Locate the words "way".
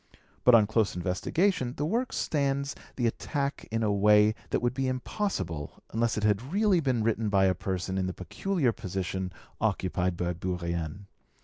3.93-4.33